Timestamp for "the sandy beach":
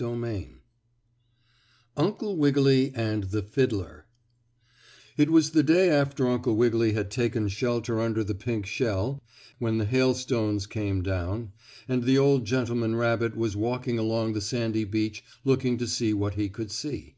14.32-15.22